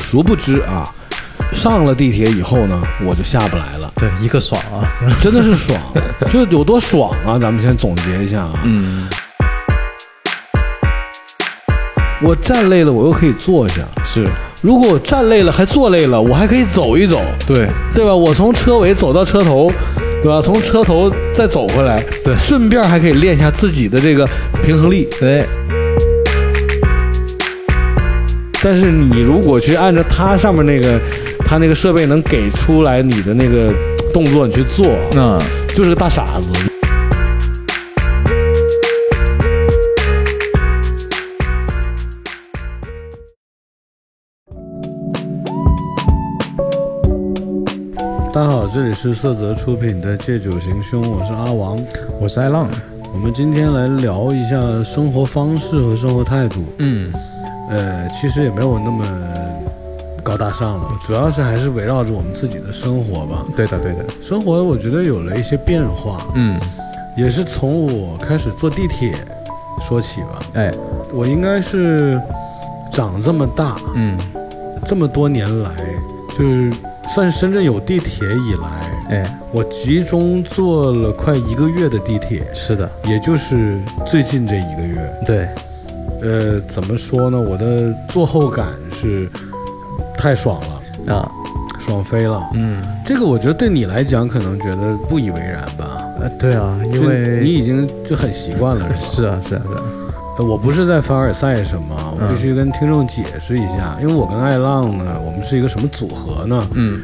[0.00, 0.88] 殊不知啊，
[1.52, 4.88] 上了地铁以后呢，我就下不来了，对，一个爽啊，
[5.20, 5.78] 真的是爽，
[6.32, 7.38] 就有多爽啊！
[7.38, 9.06] 咱们先总结一下啊，嗯，
[12.22, 14.26] 我站累了，我又可以坐下；是
[14.60, 18.12] 如果我站累了还坐累了，我还可以走一走，对，对吧？
[18.12, 19.70] 我从车尾走到车头，
[20.20, 20.42] 对吧？
[20.42, 24.28] 从车头再走回来，对顺便还可以练一下自己的这个
[24.64, 25.08] 平衡力。
[25.20, 25.44] 对，
[28.60, 30.98] 但是你如果去按照它上面那个，
[31.46, 33.72] 它那个设备能给出来你的那个
[34.12, 35.38] 动作，你去做，那
[35.72, 36.67] 就是个大傻子。
[48.72, 51.80] 这里是色泽出品的《借酒行凶》，我是阿王。
[52.20, 52.68] 我是爱浪，
[53.14, 56.62] 我们今天来聊一下生活方式和生活态度。
[56.76, 57.10] 嗯，
[57.70, 59.06] 呃，其实也没有那么
[60.22, 63.42] 高大上了，主要是还是围绕着我们自己的生活吧。
[63.56, 66.60] 对的对的，生活我觉得有了一些变化，嗯，
[67.16, 69.14] 也是从我开始坐地铁
[69.80, 70.42] 说起吧。
[70.54, 70.70] 哎，
[71.14, 72.20] 我应该是
[72.92, 74.18] 长这么大嗯，
[74.84, 75.70] 这么多年来，
[76.36, 76.70] 就是
[77.14, 85.14] 算是深圳有地铁以来，哎，我集中坐了快一个月的地铁，是的，也就是最近这一个月。
[85.26, 85.48] 对，
[86.22, 87.40] 呃，怎么说呢？
[87.40, 89.28] 我的坐后感是
[90.16, 90.60] 太爽
[91.06, 91.30] 了，啊，
[91.80, 92.42] 爽飞了。
[92.54, 99.00] 嗯，这个我觉得对你来讲可能觉得不以为然吧，呃，对啊，因为你已经就很习惯了，是吧？
[99.00, 99.82] 是啊是啊是啊，
[100.38, 106.66] 呃我不是在凡尔赛什么，必须跟听众解释一下，因为我跟爱浪呢，我们是一个什么组合呢？
[106.74, 107.00] 嗯，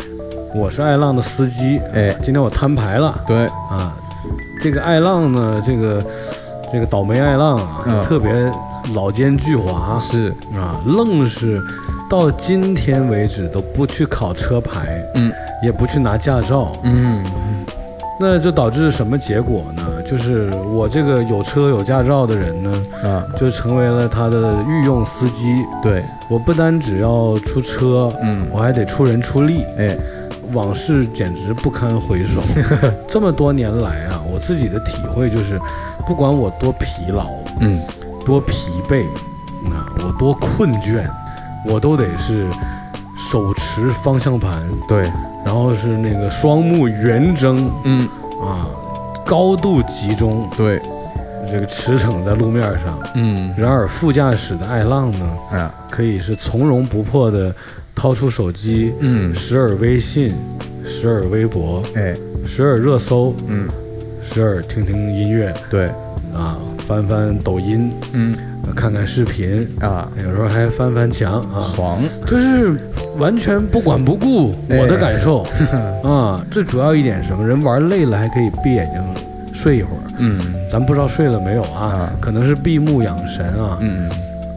[0.55, 3.93] 我是爱浪的司机，哎，今天我摊牌了对，啊。
[4.63, 6.03] 这个爱浪呢，这个
[6.73, 8.33] 这个倒霉爱浪啊，嗯特别
[8.95, 11.61] 老奸巨猾是，啊，愣是
[12.09, 15.31] 到今天为止都不去考车牌，嗯
[15.63, 17.23] 也不去拿驾照，嗯，
[18.19, 19.83] 那就导致什么结果呢？
[20.05, 25.65] 就是我这个有车有驾照的人呢，啊，就成为了他的御用司机。
[25.83, 29.97] 对，我不单只要出车，嗯，我还得出人出力，哎，
[30.53, 32.43] 往事简直不堪回首。
[33.09, 35.59] 这么多年来啊，我自己的体会就是，
[36.07, 37.27] 不管我多疲劳、
[37.61, 37.81] 嗯，
[38.27, 39.05] 多疲惫，
[39.71, 41.03] 啊，我多困倦，
[41.67, 42.47] 我都得是
[43.17, 45.11] 手持方向盘，对，
[45.45, 48.07] 然后是那个双目圆睁嗯，
[48.43, 48.69] 啊，
[49.27, 50.81] 高度集中，对，
[51.51, 52.99] 这个驰骋在路面上。
[53.15, 57.55] 嗯，然而副驾驶的爱浪呢，啊，可以是从容不迫的
[57.95, 60.35] 掏出手机，嗯，时而微信，
[60.85, 62.15] 时而微博，哎，
[62.47, 63.69] 时而热搜，嗯，
[64.23, 65.87] 时而听听音乐对，
[66.35, 66.57] 啊，
[66.87, 68.37] 翻翻抖音，嗯，
[68.85, 72.79] 看看视频，啊，有时候还翻翻墙啊，爽，就是
[73.17, 75.43] 完全不管不顾哎我的感受
[76.03, 76.45] 啊。
[76.51, 77.49] 最主要一点是什么？
[77.49, 79.03] 人玩累了还可以闭眼睛
[79.55, 80.39] 睡一会儿，嗯，
[80.71, 82.13] 咱不知道睡了没有啊啊？
[82.21, 83.79] 可能是闭目养神啊。
[83.81, 84.11] 嗯，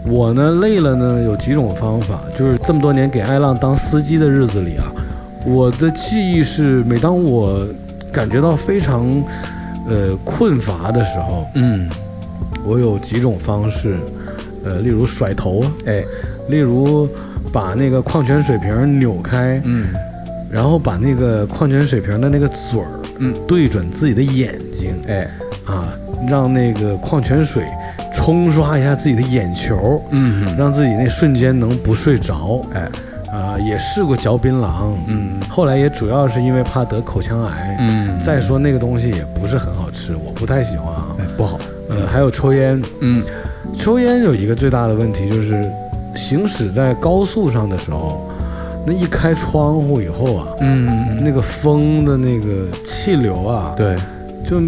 [0.06, 4.92] 我呢累了呢，有几种方法，就是这么多年给爱浪当司机的日子里啊，
[5.46, 7.66] 我的记忆是，每当我
[8.12, 9.06] 感觉到非常
[9.88, 11.90] 呃困乏的时候，嗯，
[12.68, 13.98] 我有几种方式，
[14.66, 16.04] 呃，例如甩头，哎，
[16.50, 17.08] 例如
[17.52, 19.88] 把那个矿泉水瓶扭开，嗯，
[20.52, 25.30] 然后把那个矿泉水瓶的那个嘴儿，嗯，对准自己的眼睛哎，
[25.66, 25.94] 啊，
[26.28, 27.64] 让那个矿泉水
[28.14, 32.66] 冲刷一下自己的眼球，嗯，让自己那瞬间能不睡着。
[32.74, 32.90] 哎，
[33.32, 37.78] 啊，也试过嚼槟榔，嗯，后来也主要是因为怕得口腔癌。
[37.80, 41.16] 嗯，再说那个东西也不是很好吃，我不太喜欢啊。
[41.20, 43.24] 哎，不好，呃，还有抽烟，嗯，
[43.78, 45.70] 抽烟有一个最大的问题就是，
[46.16, 48.30] 行驶在高速上的时候，
[48.86, 53.96] 那一开窗户以后啊，嗯，那个风的那个气流啊，对，
[54.46, 54.62] 就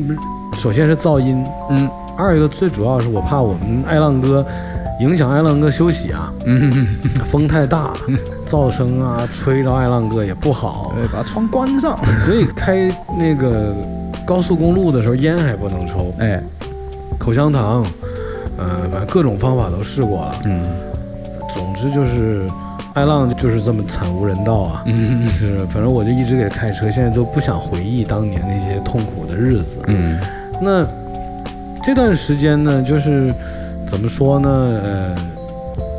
[0.55, 4.45] 首先是噪音，嗯，二一个最主要是我怕我们爱浪哥
[4.99, 6.87] 影响爱浪哥休息啊，嗯，
[7.25, 7.93] 风太大，
[8.45, 13.73] 噪声啊吹着爱浪哥也不好，对，把窗关上，所以开那个
[14.25, 16.41] 高速公路的时候烟还不能抽，哎，
[17.19, 17.85] 口香糖，
[18.57, 20.35] 呃，反正各种方法都试过了。
[20.45, 20.63] 嗯，
[21.53, 22.49] 总之就是，
[22.95, 24.83] 爱浪就是这么惨无人道啊。
[24.87, 29.77] 嗯，是，反正我就一直给他开车，现在都不想回忆当年那些痛苦的日子。
[29.87, 30.19] 嗯，
[30.61, 30.87] 那
[31.83, 33.33] 这段时间呢，就是
[33.87, 34.49] 怎么说呢？
[34.49, 35.15] 呃，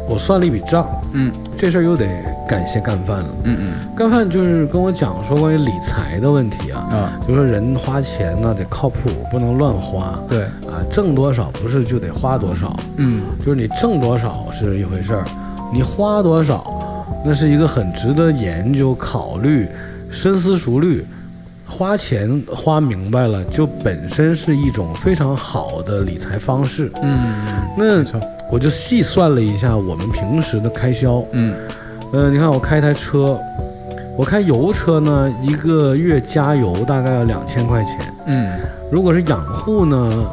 [0.08, 2.06] 我算了一笔账，嗯，这事儿又得
[2.50, 3.28] 感谢干饭了。
[3.44, 3.94] 嗯嗯。
[3.96, 10.18] 干饭就是跟我讲说关于理财的问题啊，啊，就说人花钱呢得靠谱，不能乱花。
[10.28, 13.22] 对，啊，挣多少不是就得花多少，嗯。
[13.38, 15.24] 就是你挣多少是一回事儿，
[15.72, 19.68] 你花多少那是一个很值得研究、考虑、
[20.10, 21.06] 深思熟虑。
[21.72, 26.90] 花钱花明白了，就本身是一种非常好的理财方式。
[27.00, 27.32] 嗯，
[27.78, 28.04] 那，
[28.50, 31.54] 我就细算了一下我们平时的开销，嗯
[32.12, 33.38] 呃，你看我开台车，
[34.16, 37.96] 我开油车呢，一个月加油大概要两千块钱。
[38.26, 38.58] 嗯
[38.90, 40.26] 如果是养护呢，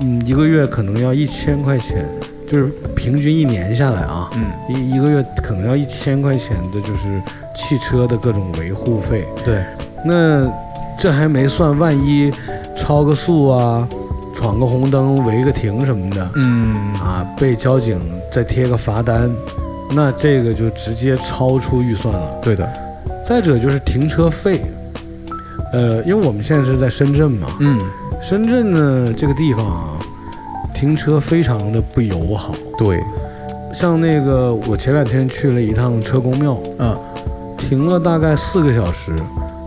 [0.00, 2.06] 嗯，一个月可能要一千块钱，
[2.48, 7.20] 就是平均一年下来啊，嗯，一一个月可能要一千块钱的，就是
[7.56, 9.26] 汽车的各种维护费。
[9.44, 9.64] 对，
[10.04, 10.48] 那
[10.96, 12.32] 这还没算万一
[12.76, 13.88] 超个速啊，
[14.32, 18.00] 闯个红灯、违个停什么的，嗯啊，被交警
[18.30, 19.28] 再贴个罚单，
[19.94, 22.40] 那这个就直接超出预算了。
[22.42, 22.68] 对的，
[23.24, 24.62] 再者就是停车费，
[25.72, 27.80] 呃，因为我们现在是在深圳嘛，嗯。
[28.18, 29.98] 深圳呢这个地方啊，
[30.74, 32.54] 停车非常的不友好。
[32.78, 32.98] 对，
[33.74, 36.98] 像那个我前两天去了一趟车公庙，嗯，
[37.58, 39.12] 停了大概四个小时，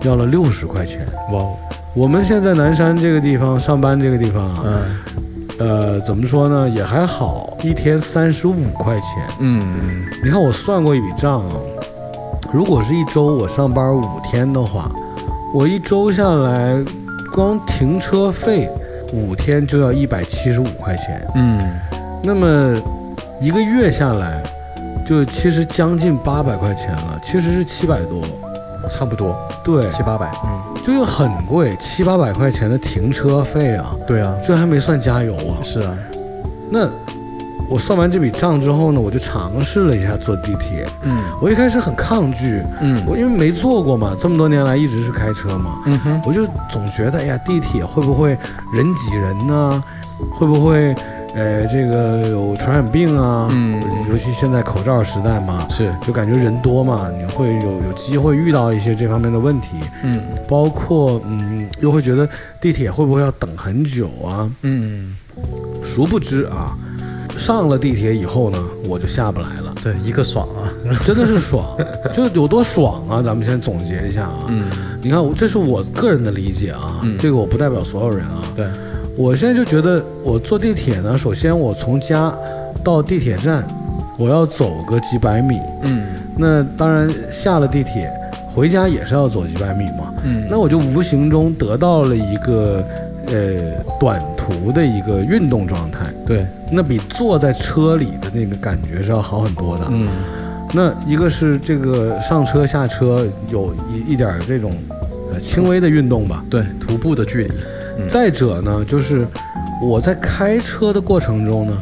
[0.02, 1.08] 要了六十块钱。
[1.32, 1.56] 哇哦，
[1.94, 4.84] 我们现在南山这个地方上班这个地方啊，嗯
[5.60, 9.24] 呃，怎么说呢，也还好，一天三十五块钱。
[9.40, 11.56] 嗯你看我算过一笔账啊，
[12.52, 14.90] 如果是一周我上班五天的话，
[15.54, 16.82] 我一周下来，
[17.34, 18.70] 光停车费
[19.12, 21.60] 五天就要一百七十五块钱，嗯，
[22.24, 22.82] 那么
[23.42, 24.42] 一个月下来，
[25.06, 28.22] 就其实将近八百块钱了，其实是七百多，
[28.90, 35.62] 差不多对，七八百，嗯，就是很贵，七八百块钱的停车费啊，对啊，这还没算加油啊。
[35.64, 35.96] 是啊，
[36.72, 36.90] 那
[37.70, 40.88] 我算完这笔账之后呢，我就尝试了一下坐地铁。
[41.04, 41.18] 嗯。
[41.42, 43.04] 我一开始很抗拒，嗯。
[43.08, 48.38] 我因为没坐过嘛，这么多年来一直是开车嘛，嗯哼，我就总觉得，哎呀，地铁会不会
[48.74, 49.84] 人挤人呢？
[50.34, 50.94] 会不会，
[51.40, 53.48] 呃，这个有传染病啊？
[53.52, 62.28] 嗯尤其现在口罩时代嘛，是，就感觉人多嘛，你会有有机会遇到一些这方面的问题，嗯包括嗯，又会觉得
[62.60, 64.50] 地铁会不会要等很久啊？
[64.64, 65.16] 嗯，
[65.84, 66.76] 殊不知啊，
[67.38, 68.58] 上了地铁以后呢，
[68.88, 70.66] 我就下不来了，对，一个爽啊，
[71.06, 71.64] 真的是爽，
[72.12, 73.22] 就有多爽啊！
[73.22, 74.66] 咱们先总结一下啊，嗯
[75.02, 78.42] 你看，我这是我个人的理解啊，嗯这个我不代表所有人啊。
[78.56, 78.66] 对，
[79.20, 82.34] 我现在就觉得，我坐地铁呢，首先我从家
[82.82, 83.68] 到地铁站，
[84.18, 85.60] 我要走个几百米。
[85.84, 86.06] 嗯
[86.38, 88.10] 那当然下了地铁，
[88.56, 90.14] 回家也是要走几百米嘛。
[90.24, 92.82] 嗯，那我就无形中得到了一个
[93.26, 99.86] 呃短途的一个运动状态，对，那比坐在车里的那个感觉是要好很多的。
[99.90, 100.08] 嗯
[100.72, 104.72] 那一个是这个上车下车有一一点儿这种
[105.34, 106.42] 呃轻微的运动吧。
[106.50, 107.56] 对，徒步的距离，嗯
[108.08, 109.28] 再者呢，就是
[109.82, 111.74] 我在开车的过程中呢，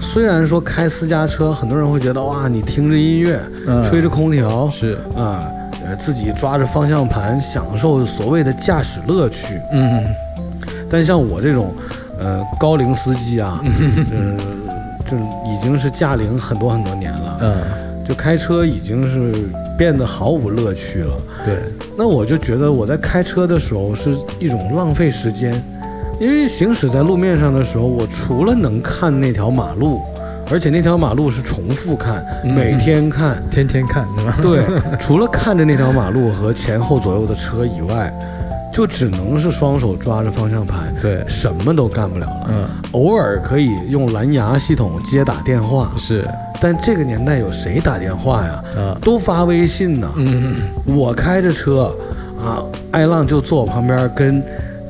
[0.00, 3.82] 虽然说开私家车，很多人会觉得哇，你听着音乐，嗯。
[3.82, 5.46] 吹着空调是，啊，
[5.84, 9.60] 呃，自己抓着方向盘，享受所谓的驾驶乐趣。
[9.72, 10.04] 嗯。
[10.90, 11.72] 但像我这种，
[12.18, 13.60] 呃，高龄司机啊，
[14.10, 14.36] 就是
[15.10, 17.62] 就是已经是驾龄很多很多年了，嗯，
[18.10, 19.48] 就开车已经是
[19.78, 21.14] 变得毫无乐趣了。
[21.44, 21.58] 对，
[21.96, 25.62] 那我就觉得我在开车的时候是一种浪费时间，
[26.18, 30.00] 因为行驶在路面上的时候，我除了能看那条马路，
[30.50, 33.40] 而且那条马路是重复看，嗯每天看。
[33.48, 34.36] 天天看是吧？
[34.42, 34.64] 对，
[34.98, 38.12] 除了看着那条马路和前后左右的车以外，
[38.72, 42.46] 就只能是双手抓着方向盘，对，什么都干不了了。
[42.48, 46.28] 嗯，偶尔可以用蓝牙系统接打电话，是，
[46.60, 48.62] 但这个年代有谁打电话呀？
[48.76, 50.08] 啊，都发微信呢。
[50.16, 51.94] 嗯我开着车，
[52.38, 54.42] 啊，艾浪就坐我旁边，跟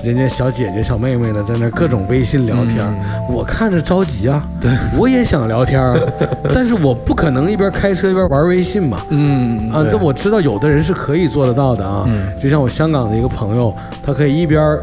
[0.03, 2.93] 人家小姐姐、小妹妹呢在那各种微信聊天儿。
[3.31, 6.01] 我看着着急啊，对，我也想聊天儿，
[6.55, 9.03] 但是我不可能一边开车一边玩微信嘛。
[9.11, 12.05] 嗯啊，对但我知道有的人是可以做得到的啊。
[12.09, 14.77] 嗯就像我香港的一个朋友，他可以一边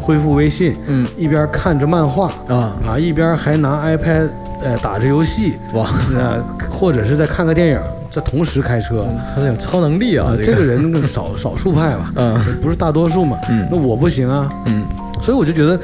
[0.00, 4.28] 恢复微信，嗯一边看着漫画啊，啊，一边还拿 iPad
[4.62, 9.06] 呃打着游戏，哇，呃，或者是在看个电影，在同时开车。
[9.34, 13.36] 他是有超能力啊啊，，这个人少少数派吧，嗯不是大多数嘛。
[13.48, 14.84] 嗯那我不行啊，嗯
[15.22, 15.78] 所以我就觉得，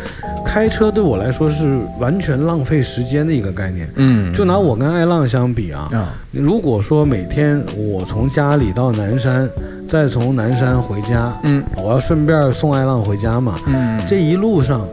[0.44, 3.88] 开车对我来说是完全浪费时间的一个概念。
[3.96, 9.48] 嗯，就拿我跟爱浪相比啊，啊，如果说每天我从家里到南山，
[9.88, 14.86] 再从南山回家，嗯我要顺便送爱浪回家嘛，嗯，这一路上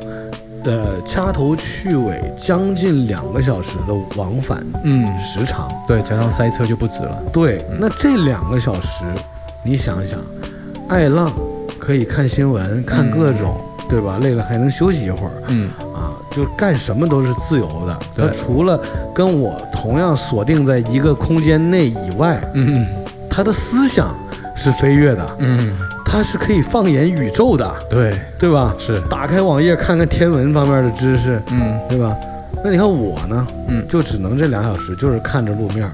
[0.65, 5.69] 呃掐头去尾将近两个小时的往返嗯，时长。
[5.87, 7.17] 对，加上塞车就不止了。
[7.31, 9.05] 对，那这两个小时，
[9.63, 10.19] 你想一想，
[10.87, 11.31] 爱浪
[11.79, 14.19] 可以看新闻，看各种，对吧？
[14.21, 15.31] 累了还能休息一会儿。
[15.47, 17.99] 嗯，啊，就干什么都是自由的。
[18.15, 18.27] 对。
[18.27, 18.79] 他除了
[19.13, 22.85] 跟我同样锁定在一个空间内以外，嗯。
[23.31, 24.13] 他的思想
[24.53, 25.73] 是飞跃的，嗯，
[26.11, 28.73] 他是可以放眼宇宙的，对，对吧？
[28.79, 31.79] 是，打开网页看看天文方面的知识，嗯。
[31.87, 32.15] 对吧？
[32.63, 33.85] 那你看我呢，嗯。
[33.87, 35.91] 就只能这两小时，就是看着路面儿，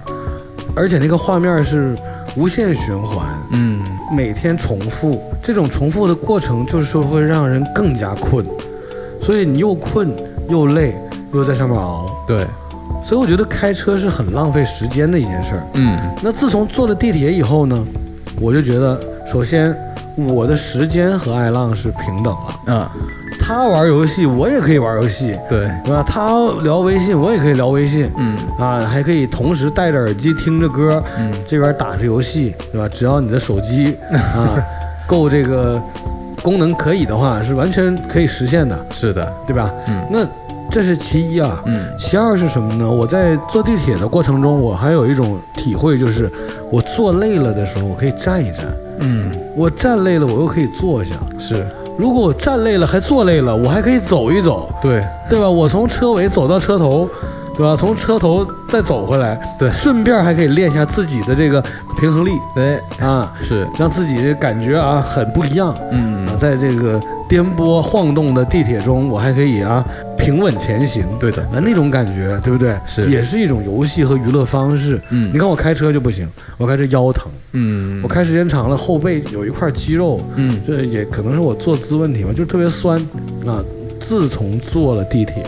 [0.73, 1.93] 而且那个画面是
[2.37, 3.81] 无限循环，嗯，
[4.15, 8.45] 每天重复，这种重复的过程就是说会让人更加困，
[9.21, 10.15] 所以你又困
[10.47, 10.95] 又累，
[11.33, 12.47] 又在上面熬，对，
[13.05, 15.63] 所以我觉得开车是很浪费时间的一件事儿。
[15.73, 15.99] 嗯。
[16.23, 17.85] 那自从坐了地铁以后呢，
[18.39, 19.75] 我就觉得，首先
[20.15, 22.87] 我的时间和爱浪是平等了，嗯，
[23.39, 26.01] 他玩游戏我也可以玩游戏，对，对吧？
[26.07, 26.29] 他
[26.63, 28.37] 聊微信我也可以聊微信，嗯。
[28.57, 31.33] 啊，还可以同时戴着耳机听着歌，嗯。
[31.45, 32.87] 这边打着游戏，对吧？
[32.87, 34.55] 只要你的手机 啊
[35.05, 35.81] 够这个
[36.41, 39.69] 功能可以的话，是完全可以实现的，是的，对吧？
[39.87, 40.01] 嗯。
[40.09, 40.25] 那
[40.71, 41.61] 这是其一啊。
[41.65, 41.83] 嗯。
[41.97, 42.89] 其二是什么呢？
[42.89, 46.31] 我在坐地铁的过程中，我还有一种体会，就是
[46.71, 48.65] 我坐累了的时候，我可以站一站；
[48.99, 51.11] 嗯，我站累了，我又可以坐下。
[51.39, 51.65] 是。
[51.97, 55.49] 如果我站累了还坐累了，我还可以走一走，对，对吧？
[55.49, 57.09] 我从车尾走到车头，
[57.55, 57.73] 对吧？
[57.73, 59.71] 从车头再走回来，对。
[59.71, 61.63] 顺便还可以练一下自己的这个
[61.97, 62.31] 平衡力。
[62.53, 66.27] 对，啊，是，让自己的感觉啊很不一样嗯。
[66.27, 69.83] 啊，在这个颠簸晃动的地铁中，我还可以啊
[70.17, 71.05] 平稳前行。
[71.19, 72.75] 对的，啊，那种感觉，对不对？
[72.85, 75.01] 是也是一种游戏和娱乐方式。
[75.09, 76.27] 嗯你看我开车就不行，
[76.57, 82.99] 我开车腰疼，嗯，我开时间长了后背有一块肌肉，嗯这也可能是我坐姿问题吧，就是特别酸
[83.45, 83.63] 啊。
[83.97, 85.43] 自从坐了地铁，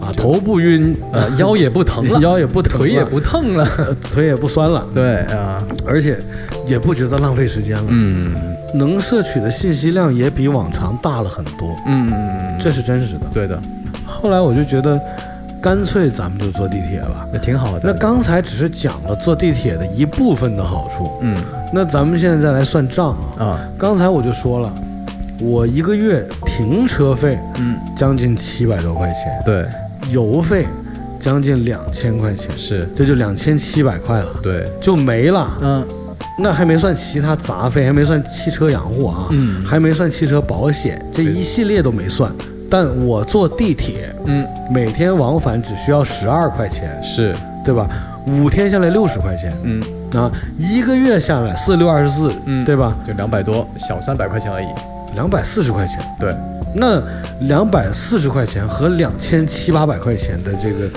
[0.00, 6.18] 啊，头不晕，呃 腰也不疼了，腰也不疼了，腿也不疼了，呃腿也不酸了，对啊，而且
[6.66, 8.34] 也不觉得浪费时间了，嗯。
[8.72, 13.22] 能摄取的信息量也比往常大了很多，嗯，这是真实的。
[13.34, 13.60] 对的，
[14.06, 14.96] 后来我就觉得，
[15.60, 17.26] 干脆咱们就坐地铁吧。
[17.32, 21.42] 那挺好的，那刚才只是讲了坐地铁的一部分的好处，嗯。
[21.72, 23.44] 那咱们现在再来算账啊。
[23.44, 24.72] 啊，刚才我就说了，
[25.40, 27.76] 我一个月停车费嗯。
[27.96, 29.66] 将近七百多块钱，对，
[30.10, 30.66] 油费
[31.18, 35.48] 将近两千块钱，是，这就两千七百块了，对，就没了。
[35.60, 35.86] 嗯。
[36.38, 39.64] 那还没算其他杂费，还没算汽车养护啊，嗯。
[39.64, 42.32] 还没算汽车保险，这一系列都没算。
[42.70, 44.46] 但我坐地铁嗯。
[44.70, 47.88] 每天往返只需要十二块钱，是，对吧？
[48.26, 49.82] 五天下来六十块钱，嗯。
[50.14, 52.64] 啊，一个月下来四六二十四，嗯。
[52.64, 52.96] 对吧？
[53.06, 54.66] 就两百多，小三百块钱而已，
[55.14, 56.34] 两百四十块钱，对，
[56.74, 57.02] 那
[57.40, 60.88] 两百四十块钱和两千七八百块钱的这个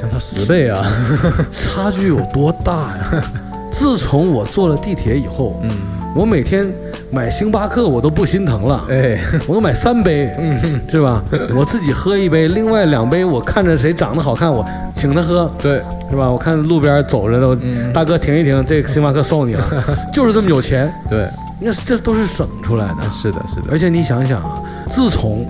[0.00, 0.84] 相差十倍啊，
[1.52, 3.24] 差距有多大呀？
[3.72, 5.70] 自从我坐了地铁以后，嗯，
[6.14, 6.66] 我每天
[7.10, 10.30] 买星巴克我都不心疼了，哎，我都买三杯，
[10.88, 11.22] 是吧？
[11.54, 14.64] 我自己喝一杯，另外两杯我看着谁长得好看，我
[14.94, 16.30] 请他喝，对，是吧？
[16.30, 21.28] 我看路边走着的，大哥停一停，这个星巴克送你了，就是这么有钱，对，
[21.60, 23.02] 那这都是省出来的。
[23.12, 24.58] 是的，是的，而且你想想啊，
[24.90, 25.46] 自从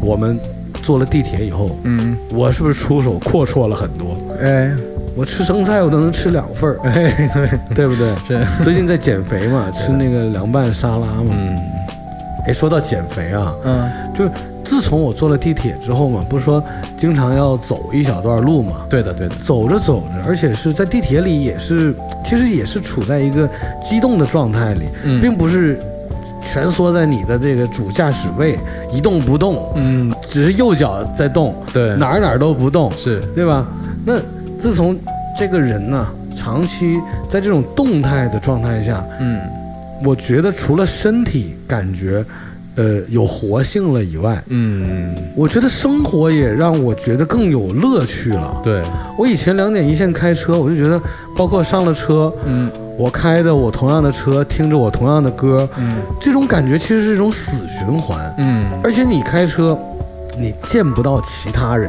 [0.00, 0.38] 我们
[0.82, 4.16] 坐了地铁以后，嗯，我是不是出手阔绰了很多？
[4.40, 4.70] 哎，
[5.16, 8.14] 我吃生菜我都能吃两份儿，哎，对，对不对？
[8.26, 11.30] 是，最近在减肥嘛， 吃那个凉拌沙拉嘛。
[11.30, 11.58] 嗯。
[12.46, 14.30] 哎，说到减肥啊，嗯，就是
[14.64, 16.62] 自从我坐了地铁之后嘛，不是说
[16.96, 23.46] 经常要走一小段路嘛，对的，对的，走着走着，而且是在地铁里也是，其实也是处在一个
[23.82, 25.20] 激动的状态里，嗯。
[25.20, 25.78] 并不是
[26.42, 28.58] 蜷缩在你的这个主驾驶位
[28.92, 33.66] 一动不动，嗯，只是右脚在动，对，哪儿哪儿都不动，是，对吧？
[34.04, 34.14] 那
[34.58, 34.98] 自从
[35.38, 39.40] 这个人呢，长期在这种动态的状态下，嗯。
[40.04, 42.24] 我觉得除了身体感觉，
[42.76, 48.60] 呃，有活性了以外，嗯，我觉得生活也让我觉得更有乐趣了。
[48.62, 48.80] 对，
[49.18, 51.02] 我以前两点一线开车，我就觉得，
[51.36, 55.98] 包括上了车，嗯我开的我同样的车，听着我同样的歌，嗯。
[56.20, 58.34] 这种感觉其实是一种死循环。
[58.38, 59.78] 嗯，而且你开车，
[60.36, 61.88] 你见不到其他人，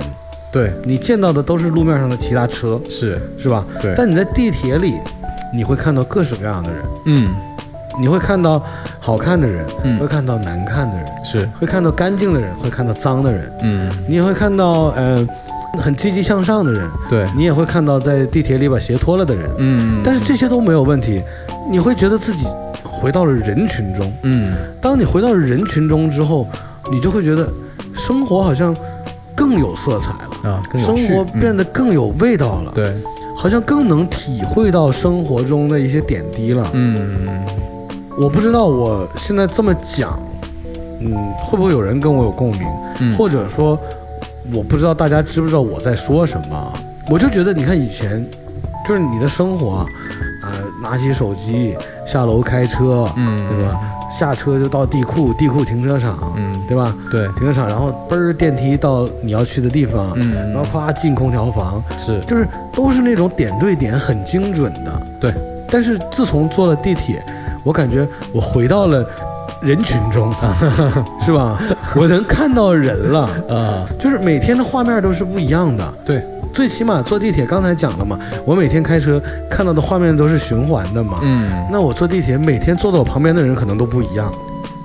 [0.52, 3.66] 对，你见到的都是路面上的其他车，是，是吧？
[3.82, 4.94] 对，但你在地铁里，
[5.52, 7.34] 你会看到各式各样的人，嗯。
[8.00, 8.64] 你会看到
[9.00, 10.00] 好看的人，嗯。
[10.00, 13.92] 会看到难看的人，是，会看到干净的人，会看到脏的人，嗯。
[14.08, 15.28] 你也会看到呃
[15.78, 19.50] 很积极向上的人，对，你也会看到在地铁里把鞋脱了的人。
[19.58, 21.22] 嗯，但是这些都没有问题，
[21.72, 22.48] 你会觉得自己
[22.84, 24.12] 回到了人群中。
[24.24, 26.48] 嗯当你回到人群中之后，
[26.92, 27.48] 你就会觉得
[27.96, 28.76] 生活好像
[29.36, 32.94] 更有色彩了，啊，更有生活变得更有味道了，对，
[33.38, 36.68] 好像更能体会到生活中的一些点滴了。
[36.74, 37.28] 嗯，
[38.18, 40.20] 我不知道我现在这么讲，
[41.00, 42.62] 嗯，会不会有人跟我有共鸣？
[43.02, 43.80] 嗯或者说，
[44.54, 46.74] 我不知道大家知不知道我在说什么啊？
[47.10, 48.26] 我就觉得，你看以前，
[48.88, 49.86] 就是你的生活啊，
[50.44, 50.50] 呃，
[50.82, 51.76] 拿起手机
[52.06, 53.80] 下楼开车，嗯对吧？
[54.12, 56.96] 下车就到地库，地库停车场，嗯，对吧？
[57.12, 65.02] 对，停车场，然后嘣儿电梯到你要去的地方，嗯，然后夸进空调房，是，就是都是那种点对点很精准的。
[65.20, 65.34] 对。
[65.72, 67.24] 但是自从坐了地铁，
[67.64, 69.08] 我感觉我回到了
[69.62, 70.34] 人群中，
[71.26, 71.58] 是吧？
[71.96, 75.94] 我能看到人了，啊，就是每天的画面都是不一样的。
[76.06, 76.24] 对，
[76.54, 81.20] 最起码坐地铁，刚才讲了嘛，我每天开车看到的画面都是循环的嘛。
[81.22, 84.32] 嗯，那我坐地铁，每天坐在我旁边的人可能都不一样。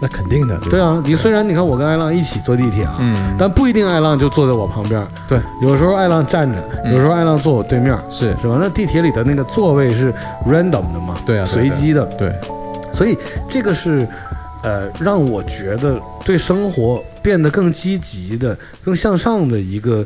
[0.00, 5.00] 那肯定的，对啊，你虽然你看我跟艾浪一起坐地铁啊，嗯，但不一定艾浪就坐在我旁边。
[5.28, 8.58] 对，有时候艾浪站着，嗯有时候艾浪坐我对面，是，是吧？
[8.60, 10.12] 那地铁里的那个座位是
[10.46, 11.14] random 的嘛？
[11.24, 12.04] 对啊随机的。
[12.18, 12.34] 对，
[12.92, 13.16] 所以
[13.48, 14.06] 这个是，
[14.64, 20.04] 呃，让我觉得对生活变得更积极的、更向上的一个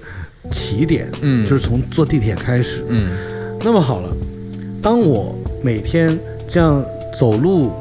[0.51, 2.85] 起点，嗯，就是从坐地铁开始。
[2.89, 3.11] 嗯，
[3.63, 4.11] 那么好了，
[4.83, 6.85] 当我每天这样
[7.17, 7.73] 走路、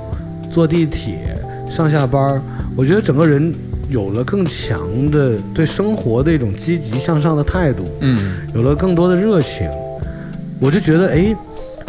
[0.52, 1.36] 坐地铁、
[1.70, 2.42] 上下班儿，
[2.76, 3.54] 我觉得整个人
[3.90, 9.68] 有了更强的对生活的一种积极向上的态度，嗯，有了更多的热情，
[10.60, 11.36] 我就觉得，哎，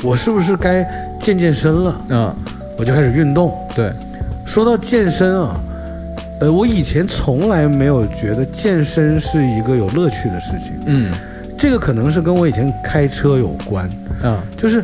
[0.02, 0.82] 我是不是该
[1.20, 2.04] 健健身了？
[2.08, 2.34] 嗯，
[2.78, 3.52] 我就开始运动。
[3.74, 3.92] 对，
[4.48, 5.60] 说到健身啊，
[6.40, 10.72] 呃，我以前从来没有觉得健身是一个有乐趣的事情。
[10.86, 11.12] 嗯，
[11.58, 13.88] 这个可能是跟我以前开车有关，
[14.22, 14.82] 啊，就是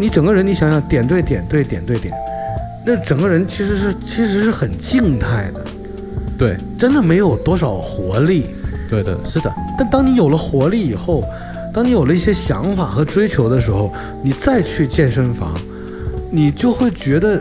[0.00, 2.14] 你整个人，你想想点对点对点对点，
[2.86, 5.60] 那整个人其实是其实是很静态的，
[6.38, 8.46] 对，真的没有多少活力。
[8.88, 11.22] 对的，是的，但当你有了活力以后，
[11.72, 13.92] 当你有了一些想法和追求的时候，
[14.22, 15.54] 你再去健身房，
[16.30, 17.38] 你就会觉得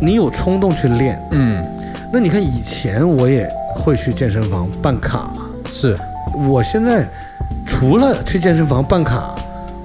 [0.00, 1.20] 你有冲动去练。
[1.32, 1.64] 嗯，
[2.12, 5.30] 那你看以前我也会去健身房办卡，
[5.68, 5.96] 是，
[6.48, 7.06] 我现在
[7.66, 9.35] 除了去健身房办卡，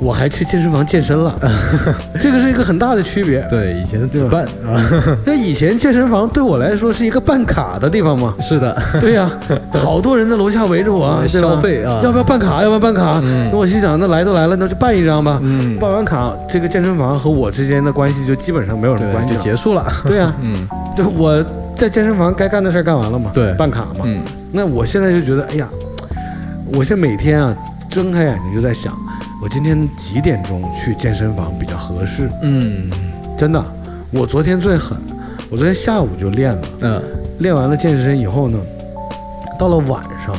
[0.02, 1.32] 我还去健身房健身了，
[2.20, 3.40] 这个是一个很大的区别。
[3.50, 4.46] 对，以前的对吧自办。
[4.76, 4.82] 啊，
[5.24, 8.34] 那以前健身房对我来说是一个办卡的地方嘛？
[8.42, 9.30] 是的，对呀、
[9.74, 11.50] 好多人在楼下围着我，对吧？
[11.50, 12.64] 消费啊，要不要办卡？
[12.64, 13.22] 要不要办卡？
[13.24, 13.48] 嗯。
[13.52, 15.40] 那我心想，那来都来了，那就办一张吧。
[15.44, 23.54] 嗯，办完卡，这个健身房和我之间的关系就基本上没有什么关，系结束了，对呀、嗯，对，我在健身房该干的事儿干完了嘛，对。
[23.54, 24.06] 办卡嘛。
[24.06, 25.70] 嗯，那我现在就觉得，哎呀，
[26.74, 27.56] 我现在每天啊
[27.88, 28.94] 睁开眼睛就在想，
[29.42, 32.30] 我今天几点钟去健身房比较合适？
[32.44, 32.92] 嗯，
[33.36, 33.64] 真的，
[34.12, 34.96] 我昨天最狠，
[35.50, 37.02] 我昨天下午就练了，嗯，
[37.40, 38.60] 练完了健身以后呢，
[39.58, 40.36] 到了晚上，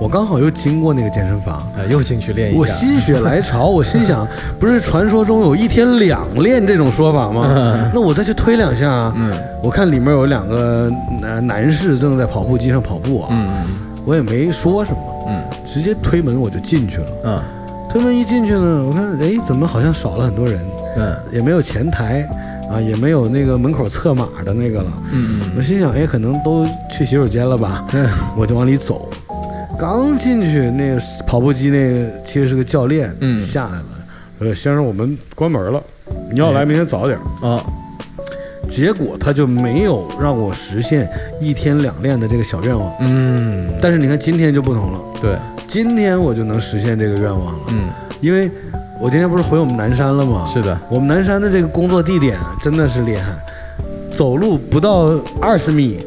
[0.00, 1.58] 我刚好又经过那个健身房。
[1.58, 4.26] 啊，又进去练一下，我心血来潮， 我心想，
[4.58, 7.88] 不是传说中有一天两练这种说法吗？
[7.94, 9.14] 那我再去推两下啊！
[9.16, 9.32] 嗯
[9.62, 13.62] 我看里面有两个男男士正在跑步机上跑步啊，嗯
[14.04, 17.06] 我也没说什么，嗯直接推门我就进去了。
[17.26, 17.42] 嗯
[17.90, 20.60] 推门一进去呢，我看哎，怎么好像少了很多人，
[20.96, 22.22] 嗯也没有前台
[22.70, 24.92] 啊，也没有那个门口测码的那个了。
[25.12, 27.84] 嗯我心想，哎，可能都去洗手间了吧？
[27.92, 29.10] 嗯我就往里走。
[29.78, 33.84] 刚进去，那个跑步机那个其实是个教练，嗯下来了，
[34.38, 35.82] 说先生，我们关门了，
[36.30, 37.18] 你要来明天早点。
[37.42, 37.64] 啊
[38.68, 42.92] 结果他就没有让我实现一天两练的这个小愿望。
[43.00, 45.36] 嗯，但是你看今天就不同了，对，
[45.70, 47.88] 今天我就能实现这个愿望了，嗯，
[48.20, 48.50] 因为
[49.00, 50.44] 我今天不是回我们南山了吗？
[50.44, 53.32] 是的，我们南山的这个工作地点真的是厉害，
[54.10, 56.04] 走路不到二十米，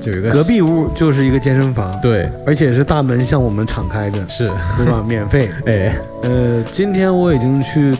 [0.00, 2.30] 就有一个隔壁屋就是一个健身房，对。
[2.46, 5.02] 而且是大门向我们敞开着，是，对吧？
[5.04, 5.50] 免费。
[5.66, 5.92] 哎，
[6.22, 7.98] 呃，今天我已经去，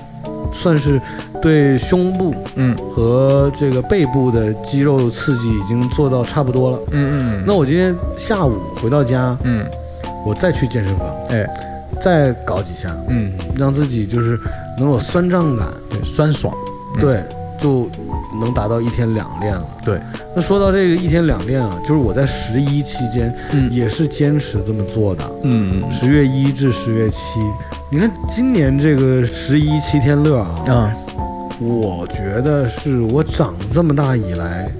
[0.55, 1.01] 算是
[1.43, 2.77] 对胸部嗯。
[2.95, 6.79] 和这个背部的肌肉刺激已经做到差不多了。
[6.93, 9.67] 嗯嗯，那我今天下午回到家，嗯
[10.25, 11.47] 我再去健身房，哎。
[12.01, 14.39] 再搞几下，嗯，让自己就是
[14.79, 16.55] 能有酸胀感，对，酸爽，
[16.95, 17.01] 嗯。
[17.01, 17.23] 对，
[17.59, 17.91] 就
[18.41, 19.67] 能达到一天两练了。
[19.85, 20.01] 对，
[20.35, 23.71] 那说到这个一天两练啊，就是我在十一期间嗯。
[23.71, 25.31] 也是坚持这么做的。
[25.43, 27.41] 嗯十月一至十月七，
[27.91, 30.97] 你看今年这个十一七天乐啊，啊，
[31.59, 34.71] 我觉得是我长这么大以来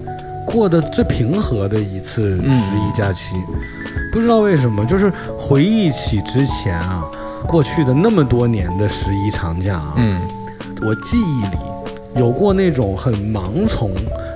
[0.53, 3.37] 过得最平和的一次嗯十一假期。
[4.13, 7.05] 不知道为什么，就是回忆起之前啊，
[7.47, 10.21] 过去的那么多年的十一长假啊，嗯
[10.83, 11.59] 我记忆里
[12.17, 13.93] 有过那种很盲从、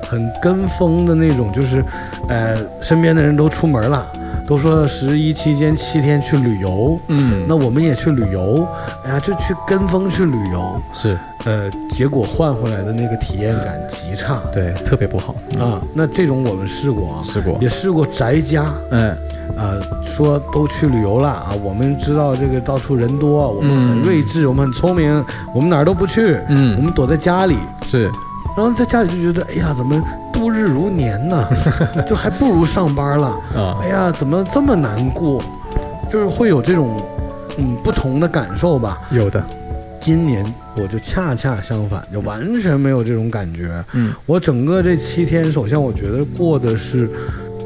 [0.09, 1.85] 很跟风的那种，就是，
[2.29, 4.07] 呃，身边的人都出门了，
[4.47, 8.67] 都说十一期间七天去旅游，嗯，那我们也去旅游，
[9.05, 11.19] 哎呀，就去跟风去旅游，是。
[11.45, 14.41] 呃，结果换回来的那个体验感极差。
[14.53, 15.35] 对，特别不好。
[15.59, 15.81] 啊。
[15.93, 17.59] 那这种我们试过啊，试过。
[17.61, 19.11] 也试过宅家，嗯。
[19.59, 26.75] 啊，说都去旅游了啊，我们知道这个到处人多，我们很嗯睿智，我们很聪明，我们哪儿都不去，嗯。
[26.77, 28.05] 我嗯，们躲在家里，是。
[28.57, 30.03] 然后在家里就觉得，哎呀，怎么
[30.35, 31.49] 度日如年呢？
[32.07, 33.29] 就还不如上班了。
[33.57, 35.43] 啊哎，呀，怎么这么难过？
[36.11, 37.01] 就是会有这种
[37.57, 39.01] 嗯不同的感受吧。
[39.11, 39.43] 有的，
[40.01, 40.45] 今年
[40.77, 43.83] 我就恰恰相反，就完全没有这种感觉。
[43.95, 47.09] 嗯我整个这七天，首先我觉得过的是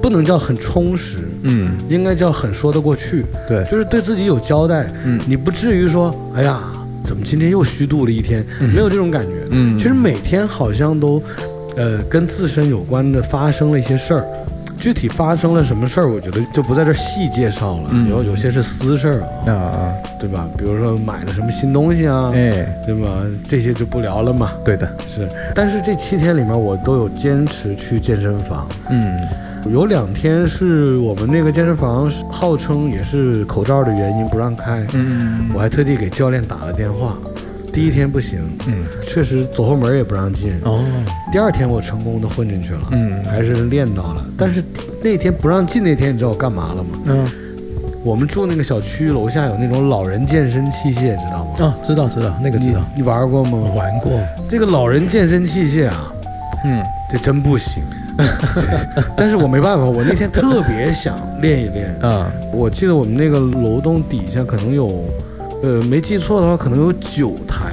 [0.01, 4.89] 不能叫很充实，嗯，应该叫很说得过去，对，就是对自己有交代。
[5.05, 6.61] 嗯你不至于说，哎呀，
[7.05, 8.47] 怎么今天又虚度了一天？
[8.61, 9.33] 嗯没有这种感觉。
[9.51, 11.21] 嗯，其实每天好像都，
[11.79, 14.27] 呃，跟自身有关的发生了一些事儿。
[14.79, 17.89] 具体发生了什么事儿，我觉得就不在这儿细介绍了。
[17.91, 20.47] 嗯有有些是私事儿啊，啊啊，对吧？
[20.57, 23.09] 比如说买了什么新东西啊，哎，对吧？
[23.45, 24.53] 这些就不聊了嘛。
[24.65, 28.69] 对的，是，但是这七天里面，我都有坚持去健身房。
[28.89, 29.19] 嗯
[29.69, 37.17] 有两天是我们那个健身房号称也是口罩的原因不让开，嗯我还特地给教练打了电话。
[37.79, 40.53] 第一天不行，嗯，确实走后门也不让进。
[40.65, 40.85] 哦，
[41.31, 44.27] 第二天我成功的混进去了，嗯还是练到了。
[44.37, 44.61] 但是
[45.01, 46.99] 那天不让进那天，你知道我干嘛了吗？
[47.07, 47.25] 嗯
[48.05, 51.51] 我们住那个小区楼下有那种老人健身器械，知道吗？
[51.61, 53.59] 哦，知道知道，那个知道，你玩过吗？
[53.77, 54.11] 玩过，
[54.49, 56.13] 这个老人健身器械啊，
[56.65, 57.81] 嗯这真不行。
[59.17, 61.95] 但是我没办法，我那天特别想练一练。
[62.03, 65.05] 啊我记得我们那个楼栋底下可能有，
[65.63, 67.73] 呃，没记错的话，可能有九台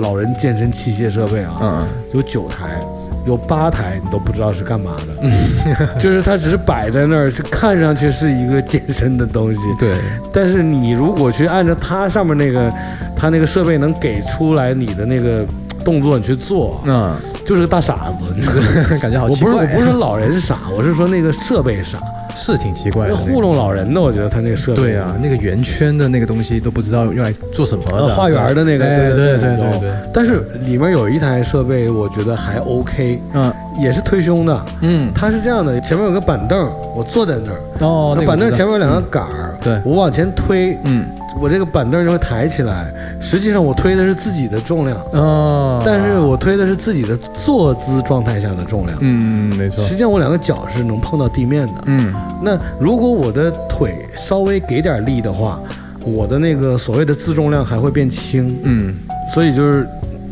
[0.00, 2.80] 老人健身器械设备啊，嗯有九台，
[3.26, 9.96] 有八台你都不知道是干嘛的， 就是它只是摆在那儿，是看上去是一个健身的东西，对，
[10.32, 12.70] 但是你如果去按照它上面那个，
[13.16, 15.44] 它那个设备能给出来你的那个
[15.84, 17.14] 动作，你去做，嗯，
[17.46, 18.34] 就是个大傻子。
[18.36, 18.98] 你知道吗？
[19.00, 21.98] 感觉好我不是我，不是说老人傻，我是说那个设备傻，
[22.34, 24.82] 是挺奇怪的，那糊弄老人的，我觉得他那个设备。
[24.82, 29.38] 对啊，那个圆圈的那个东西都不知道用来做什么呃，的，花园的那个，对对。
[29.38, 34.64] 对对对，但是里面有一台设备，我觉得还 OK，嗯也是推胸的。
[34.80, 41.04] 嗯，它是这样的，前面有个板凳，我坐在那儿，哦，那板凳前面有两个杆儿，对我往前推，嗯
[41.40, 42.92] 我这个板凳就会抬起来。
[43.18, 48.98] 实际上我推的是自己的重量，哦，但是我推的是自己的坐姿状态下的重量。
[49.00, 51.72] 嗯嗯没错实，际上我两个脚是能碰到地面的。
[51.86, 55.58] 嗯那如果我的腿稍微给点力的话，
[56.04, 58.58] 我的那个所谓的自重量还会变轻。
[58.64, 58.94] 嗯，
[59.32, 59.86] 所以就是，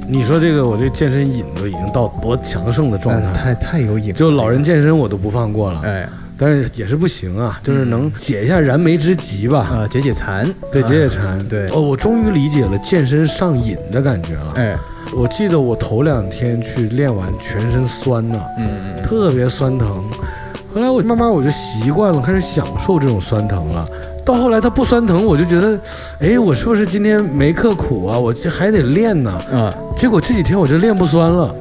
[0.08, 6.08] 你说这个我这健身瘾都已经到多强盛的状态，哎太太有瘾了，就老人健身我都不放过了，哎。
[6.42, 11.46] 但是也是不行啊，就是能解一下燃眉之急吧，啊解解馋，对，啊解解馋。
[11.46, 11.68] 对。
[11.68, 14.52] 哦，我终于理解了健身上瘾的感觉了。
[14.56, 14.74] 哎。
[15.12, 19.02] 我记得我头两天去练完，全身酸呐，嗯嗯。
[19.02, 20.04] 特别酸疼。
[20.72, 23.86] 后来我慢慢我就习惯了，开始享受这种酸疼了。
[24.24, 25.78] 到后来它不酸疼，我就觉得，
[26.20, 28.18] 哎，我是不是今天没刻苦啊？
[28.18, 29.30] 我这还得练呢。
[29.52, 31.54] 啊，结果这几天我就练不酸了，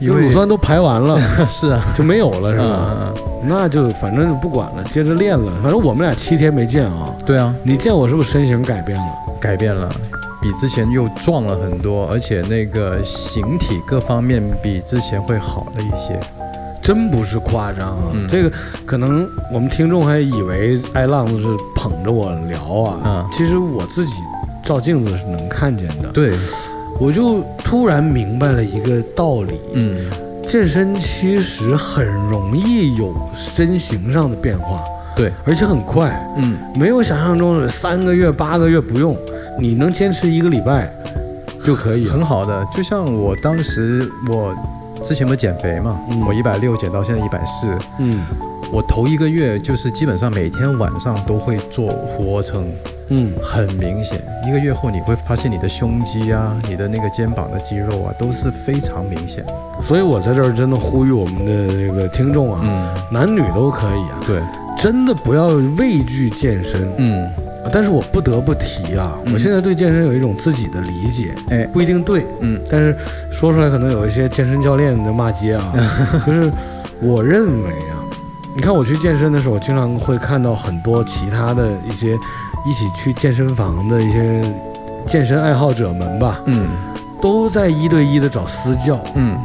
[0.00, 3.14] 乳酸都排完了， 是啊，就没有了，是嗯吧？
[3.44, 5.52] 那就反正就不管了，接着练了。
[5.62, 9.06] 反正我们俩七天没见啊，对啊，你见我是不是身形改变了？
[9.40, 9.88] 改变了。
[10.40, 16.18] 比之前又壮了很多，而且那个形体各方面比之前会好了一些。
[16.88, 18.04] 真不是夸张啊！
[18.14, 18.50] 嗯这个
[18.86, 24.14] 可能我们听众还以为爱浪子是捧着我聊啊，嗯其实我自己
[24.64, 26.08] 照镜子是能看见的。
[26.14, 26.34] 对，
[26.98, 29.98] 我就突然明白了一个道理：嗯，
[30.46, 34.80] 健身其实很容易有身形上的变化，
[35.14, 39.14] 对，而且很快，嗯没有想象中的三个月、八个月不用，
[39.60, 40.90] 你能坚持一个礼拜
[41.62, 42.08] 就可以。
[42.08, 42.66] 很好的。
[42.74, 44.56] 就像我当时我
[45.02, 46.20] 之前不减肥嘛，嗯。
[46.26, 48.20] 我一百六减到现在一百四，嗯。
[48.70, 52.70] 我头一个月就是基本上每天晚上都会做俯卧撑，
[53.08, 59.42] 嗯，很明显，一个月后你会发现你的胸肌啊，你的那个肩膀的肌肉啊，都是非常明显。
[59.82, 64.42] 所以我在这儿真的呼吁我们的那个听众啊，嗯，男女都可以啊，对，
[64.76, 65.46] 真的不要
[65.78, 66.86] 畏惧健身。
[66.98, 67.30] 嗯，
[67.72, 72.96] 但是我不得不提啊，嗯我现在对健身有一种自己的理解，哎，不一定对，嗯但是
[73.30, 75.72] 说出来可能有一些健身教练的骂街啊，
[76.26, 76.50] 就是
[77.00, 77.96] 我认为啊，
[78.54, 82.14] 你看我去健身的时候，经常会看到很多其他的一些
[82.66, 84.42] 一起去健身房的一些
[85.06, 86.68] 健身爱好者们吧，嗯
[87.20, 89.00] 都在一对一的找私教。
[89.14, 89.36] 嗯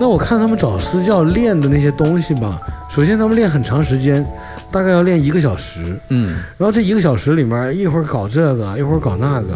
[0.00, 2.58] 那我看他们找私教练的那些东西吧，
[2.88, 4.24] 首先他们练很长时间，
[4.72, 9.54] 大概要练一个小时，嗯然后这一个小时里面一会儿搞这个，一会儿搞那个，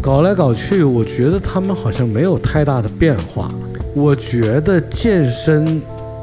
[0.00, 3.50] 搞来搞去，我觉得他们好像没有太大的变化。
[3.94, 5.80] 我觉得健身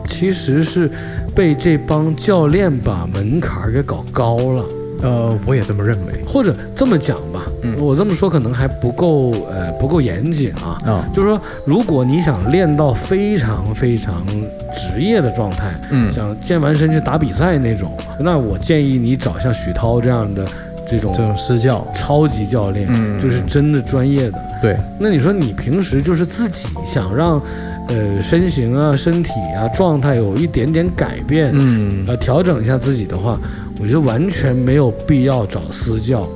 [0.08, 0.89] 其实是
[1.36, 4.65] 被这帮教练把门槛给搞高了。
[5.01, 6.23] 呃，我也这么认为。
[6.27, 7.75] 或者这么讲吧，嗯。
[7.79, 10.77] 我这么说可能还不够，呃，不够严谨啊。
[10.85, 14.25] 啊，就是说，如果你想练到非常非常
[14.73, 20.45] 职业的状态，嗯，想健完身去打比赛那种，那我建议你找像许涛这样的
[20.87, 23.19] 这种这种私教，超级教练，嗯。
[23.19, 24.37] 就是真的专业的。
[24.61, 27.41] 对，那你说你平时就是自己想让，
[27.87, 33.39] 呃，身形啊、身体啊、状态有一点点改变，嗯，呃，调整一下自己的话，
[33.79, 36.27] 我觉得完全没有必要找私教。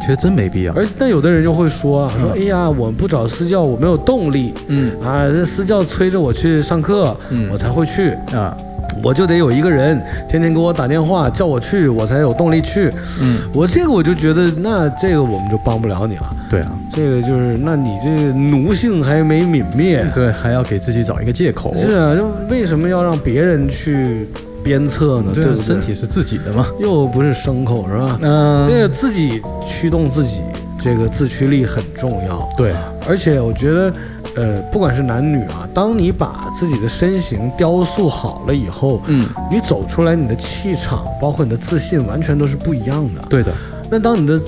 [0.00, 2.40] 其实真没必要，而但有的人就会说啊，说嗯。
[2.40, 4.54] 哎呀，我不找私教，我没有动力。
[4.68, 4.92] 嗯。
[5.02, 7.50] 啊，这私教催着我去上课，嗯。
[7.52, 8.56] 我才会去，啊，
[9.02, 12.90] 我就得有一个人天天给我打电话叫我去，我才有动力去。
[13.20, 16.36] 嗯，我这个我就觉得，那这个我们就帮不了你了。
[16.48, 20.06] 对啊，这个就是，那你这个奴性还没泯灭。
[20.14, 24.28] 对，还要给自己找一个借口，是啊，就为什么要让别人去
[24.68, 25.32] 鞭策呢？
[25.32, 25.64] 对啊，对不对？
[25.64, 28.18] 身体是自己的嘛，又不是牲口，是吧？
[28.20, 30.42] 嗯这个自己驱动自己，
[30.78, 32.46] 这个自驱力很重要。
[32.54, 32.74] 对，
[33.08, 33.92] 而且我觉得，
[34.36, 43.22] 呃，不管是男女啊，当你把自己的身形雕塑好了以后，嗯，你走出来，你的气场，包括你的自信，完全都是不一样的。
[43.30, 43.50] 对的，
[43.90, 44.38] 那当你的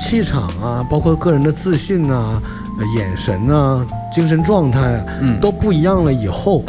[0.00, 2.42] 气场啊，包括个人的自信啊、
[2.80, 6.64] 呃眼神啊、精神状态啊，嗯，都不一样了以后，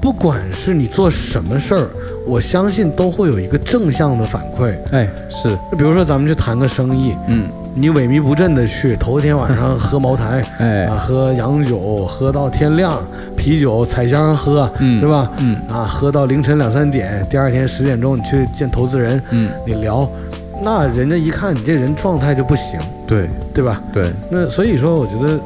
[0.00, 1.88] 不管是你做什么事儿，
[2.26, 4.74] 我相信都会有一个正向的反馈。
[4.92, 10.86] 哎，是，就比如说咱们去谈个生意，嗯，你萎靡不振的去，头一天晚上喝茅台， 哎。
[10.86, 12.98] 啊，，喝洋酒，喝到天亮，
[13.36, 15.00] 啤酒彩箱喝，嗯。
[15.00, 15.30] 是吧？
[15.38, 15.56] 嗯。
[15.68, 20.08] 啊，喝到凌晨两三点，第二天十点钟你去见投资人，嗯，你聊，
[20.62, 23.28] 那人家一看你这人状态就不行，对。
[23.52, 23.82] 对吧？
[23.92, 25.38] 对，那所以说，我觉得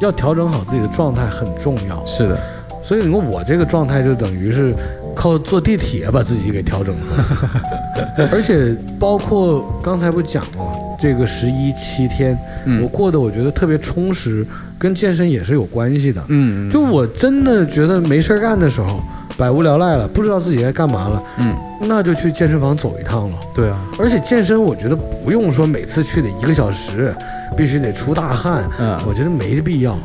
[0.00, 2.04] 要调整好自己的状态很重要。
[2.04, 2.36] 是的，
[2.82, 4.74] 所以你说我这个状态就等于是
[5.14, 7.06] 靠坐地铁把自己给调整出
[8.18, 10.64] 来， 而且包括刚才不讲吗？
[10.98, 14.46] 这个十一七天，嗯我过得我觉得特别充实，
[14.78, 16.22] 跟健身也是有关系的。
[16.28, 19.00] 嗯，就我真的觉得没事儿干的时候，
[19.36, 21.56] 百无聊赖了，不知道自己该干嘛了，嗯，
[21.88, 23.36] 那就去健身房走一趟了。
[23.52, 27.12] 对啊，而且健身，我觉得不用说每次去得一个小时，
[27.56, 29.98] 必须得出大汗，嗯，我觉得没必要。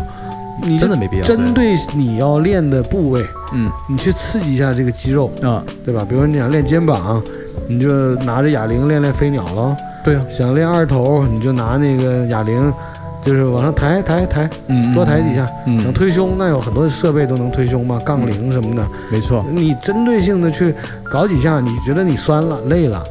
[0.63, 6.05] 你真的没必要针对你要练的部位，嗯你去刺激一下这个肌肉，啊，对吧？
[6.07, 7.21] 比如说你想练肩膀，
[7.67, 12.73] 你就拿着哑铃练练飞鸟喽；对啊，想练二头，你就拿那个哑铃，
[13.21, 15.45] 就是往上抬抬抬，嗯，多抬几下。
[15.45, 18.87] 想嗯，推胸，那有很多设备都能推胸嘛，杠铃什么的。
[19.11, 20.73] 没错，你针对性的去
[21.11, 23.03] 搞几下，你觉得你酸了、累了，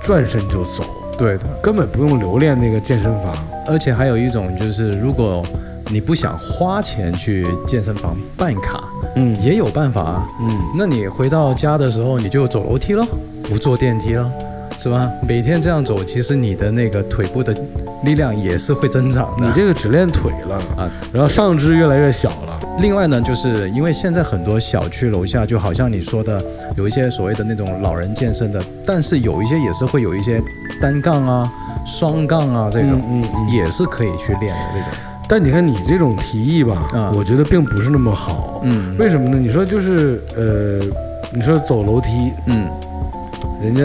[0.00, 0.84] 转身就走，
[1.16, 1.44] 对的。
[1.62, 3.34] 根本不用留恋那个健身房。
[3.68, 5.44] 而且还有一种就是，如果
[5.90, 8.82] 你不想花钱去健身房办卡，
[9.14, 10.28] 嗯也有办法啊。
[10.40, 13.06] 嗯，那你回到家的时候，你就走楼梯了，
[13.44, 14.30] 不坐电梯了，
[14.78, 15.08] 是吧？
[15.26, 17.54] 每天这样走，其实你的那个腿部的
[18.04, 19.46] 力量也是会增长的。
[19.46, 22.58] 你这个只练腿了啊，然后上肢越来越小了。
[22.80, 26.44] 另外呢，就是因为现在很多小区楼下，就好像你说的，
[26.76, 30.42] 有一些所谓的那种老人健身的，但是有一些也是会有一些
[30.82, 31.50] 单杠啊、
[31.86, 34.90] 双杠啊这种，嗯嗯也是可以去练的这种。
[35.28, 38.60] 但你看你这种提议吧，嗯我觉得并不是那么好。
[38.64, 38.96] 嗯。
[38.98, 39.38] 为什么呢？
[39.38, 40.80] 你说就是呃，
[41.32, 42.66] 你说走楼梯，嗯。
[43.62, 43.82] 人家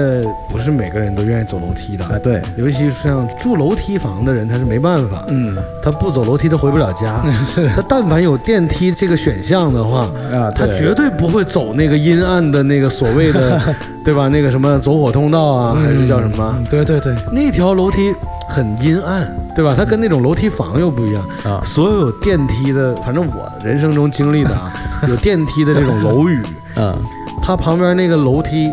[0.52, 5.56] 不是每个人都愿意走楼梯的，啊对，尤其是像住楼梯房的人，他是没办法，嗯。
[5.82, 7.24] 他不走楼梯他回不了家。
[7.48, 7.68] 是。
[7.70, 10.02] 他但凡有电梯这个选项的话，
[10.38, 13.60] 啊，他绝对不会走那个阴暗的那个所谓的，
[14.04, 14.28] 对吧？
[14.28, 16.54] 那个什么走火通道啊，还是叫什么？
[16.58, 17.16] 嗯对对对。
[17.32, 18.14] 那条楼梯
[18.50, 19.74] 很阴暗，对吧？
[19.78, 21.24] 它跟那种楼梯房又不一样。
[21.44, 24.72] 啊所有有电梯的，反正我人生中经历的啊，
[25.08, 26.42] 有电梯的这种楼宇，
[26.76, 26.96] 嗯
[27.44, 28.70] 它旁边那个楼梯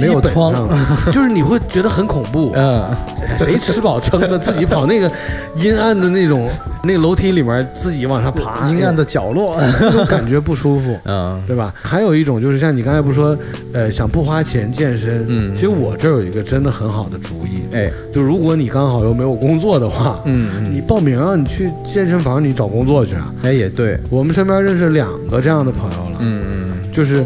[0.00, 0.54] 没有窗
[1.12, 2.52] 就是你会觉得很恐怖。
[2.54, 2.84] 嗯
[3.38, 5.10] 谁吃饱撑的自己跑那个
[5.56, 6.48] 阴暗的那种
[6.84, 10.98] 那个楼梯里面自己往上爬，阴暗的角落，那种感觉不舒服。
[11.04, 11.72] 嗯对吧？
[11.82, 13.36] 还有一种就是像你刚才不是说，
[13.72, 23.32] 呃，想不花钱健身，嗯其实我这儿有一个真的很好的主意，哎就如果你刚好又没有工作的话，嗯你报名啊，你去健身房，你找工作去啊。
[23.42, 27.24] 哎也对，我们身边认识两个这样的朋友了，嗯嗯就是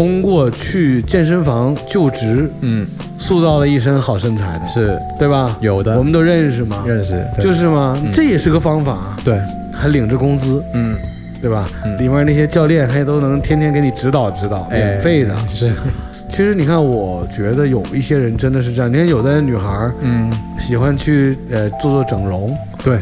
[0.00, 2.86] 通过去健身房就职，嗯。
[3.18, 4.98] 塑造了一身好身材的，是。
[5.18, 5.54] 对吧？
[5.60, 5.98] 有的。
[5.98, 8.10] 我们都认识嘛，认识，就是嘛，嗯。
[8.10, 8.92] 这也是个方法。
[8.92, 9.38] 啊，对，
[9.74, 10.96] 还领着工资，嗯。
[11.42, 11.68] 对吧？
[11.84, 11.98] 嗯。
[11.98, 15.34] 里面那些教练还都能天天给你指导指导，免费的。
[15.34, 15.70] 哎是。
[16.30, 18.90] 其实你看，我觉得有一些人真的是这样。
[18.90, 22.98] 你看，有的女孩儿嗯，喜欢去呃做做整容，对，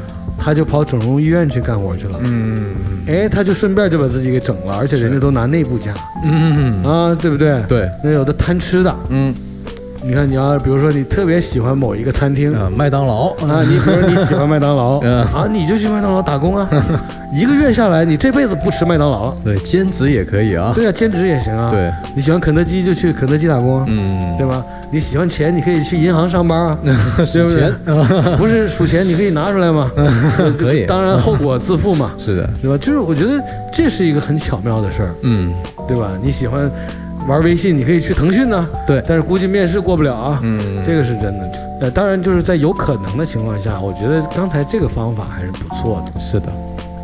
[0.48, 2.18] 她就跑整容医院去干活去了。
[2.22, 2.74] 嗯。
[3.06, 5.92] 哎，他就顺便就把自己给整了，而且人家都拿内部价。
[6.24, 7.62] 嗯嗯，啊，对不对？
[7.68, 9.34] 对，那有的贪吃的，嗯
[10.02, 13.28] 你看，你要比如说你特别喜欢某一个餐厅啊，麦当劳。
[13.46, 15.22] 啊，你比如说你喜欢麦当劳 嗯。
[15.26, 16.68] 啊，你就去麦当劳打工啊，
[17.32, 19.26] 一个月下来，你这辈子不吃麦当劳。
[19.26, 19.36] 了。
[19.44, 24.64] 对，兼职也可以啊，对啊，兼职也行啊。，对，你喜欢肯德基就去肯德基打工啊，嗯，对吧？
[24.90, 26.78] 你喜欢钱，你可以去银行上班啊，
[27.32, 27.60] 对不对？
[27.60, 27.74] 钱？
[28.38, 29.90] 不是数钱，你可以拿出来嘛，
[30.58, 30.86] 可以。
[30.86, 32.78] 当然后果自负嘛，是的，对吧？
[32.78, 33.32] 就是我觉得
[33.72, 35.52] 这是一个很巧妙的事儿，嗯。
[35.86, 36.10] 对吧？
[36.22, 36.70] 你喜欢
[37.28, 39.04] 玩微信，你可以去腾讯呢，对。
[39.06, 40.40] 但是估计面试过不了啊。
[40.42, 41.50] 嗯，这个是真的，
[41.82, 46.18] 呃，当然就是在有可能的情况下，我觉得刚才这个方法还是不错的。
[46.18, 46.48] 是的，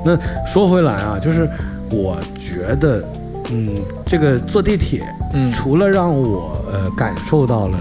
[0.04, 1.46] 那说回来啊，就是
[1.90, 3.04] 我觉得，
[3.50, 5.50] 嗯，这个坐地铁，嗯。
[5.52, 7.78] 除了让我呃感受到了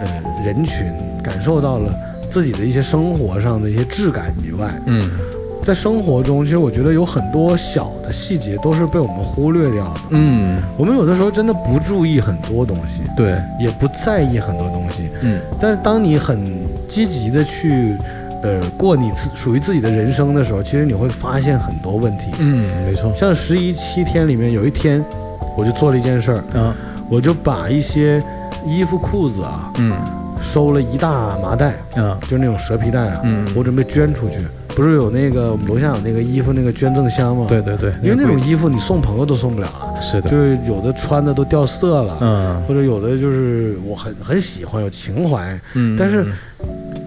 [0.00, 0.06] 呃
[0.44, 0.86] 人群，
[1.24, 1.92] 感受到了
[2.30, 5.10] 自己的一些生活上的一些质感以外，嗯
[5.62, 10.00] 在生活中，其实我觉得有很多小的细节都是被我们忽略掉的。
[10.10, 15.38] 嗯，我们有的时候真的不注意很多东西，对，也不在意很多东西，嗯。
[15.60, 17.94] 但是当你很积极的去，
[18.42, 22.32] 呃，过你自属于自己的人生的时候，其实你会发现很多问题。
[22.38, 25.04] 嗯，没错，像十一七天里面有一天，
[25.56, 26.74] 我就做了一件事儿，啊，
[27.10, 28.22] 我就把一些
[28.66, 29.94] 衣服裤子啊嗯。
[30.42, 33.46] 收了一大麻袋，啊，就是那种蛇皮袋啊，嗯。
[33.54, 34.40] 我准备捐出去。
[34.80, 42.62] 不是有那个我们楼下有那个衣服那个捐赠箱吗？，对对对，因为那种衣服你送朋友都送不了了，是的，就是有的穿的都掉色了，嗯。
[42.62, 46.24] 或者有的就是我很很喜欢有情怀，嗯，但是